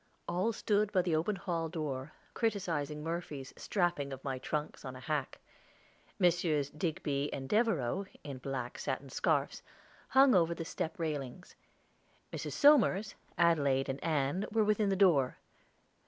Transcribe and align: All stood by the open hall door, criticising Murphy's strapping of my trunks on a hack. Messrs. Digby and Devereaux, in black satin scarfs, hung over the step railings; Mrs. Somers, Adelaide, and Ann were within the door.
All 0.27 0.51
stood 0.51 0.91
by 0.91 1.03
the 1.03 1.15
open 1.15 1.35
hall 1.35 1.69
door, 1.69 2.13
criticising 2.33 3.03
Murphy's 3.03 3.53
strapping 3.55 4.11
of 4.11 4.23
my 4.23 4.39
trunks 4.39 4.83
on 4.83 4.95
a 4.95 4.99
hack. 4.99 5.39
Messrs. 6.17 6.71
Digby 6.71 7.31
and 7.31 7.47
Devereaux, 7.47 8.07
in 8.23 8.39
black 8.39 8.79
satin 8.79 9.09
scarfs, 9.11 9.61
hung 10.07 10.33
over 10.33 10.55
the 10.55 10.65
step 10.65 10.97
railings; 10.97 11.53
Mrs. 12.33 12.53
Somers, 12.53 13.13
Adelaide, 13.37 13.89
and 13.89 14.03
Ann 14.03 14.47
were 14.51 14.63
within 14.63 14.89
the 14.89 14.95
door. 14.95 15.37